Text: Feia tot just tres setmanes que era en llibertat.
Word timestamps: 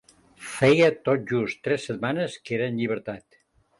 Feia 0.53 0.87
tot 1.09 1.27
just 1.33 1.61
tres 1.67 1.85
setmanes 1.91 2.39
que 2.49 2.59
era 2.59 2.71
en 2.73 2.81
llibertat. 2.81 3.43